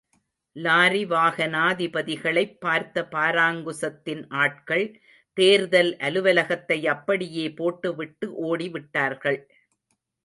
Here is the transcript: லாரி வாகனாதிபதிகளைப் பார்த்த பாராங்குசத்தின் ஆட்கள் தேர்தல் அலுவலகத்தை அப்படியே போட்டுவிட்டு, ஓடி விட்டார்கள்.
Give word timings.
லாரி 0.55 1.05
வாகனாதிபதிகளைப் 1.05 2.57
பார்த்த 2.59 3.07
பாராங்குசத்தின் 3.11 4.25
ஆட்கள் 4.29 5.01
தேர்தல் 5.33 5.97
அலுவலகத்தை 5.97 6.87
அப்படியே 6.87 7.53
போட்டுவிட்டு, 7.53 8.33
ஓடி 8.33 8.69
விட்டார்கள். 8.69 9.39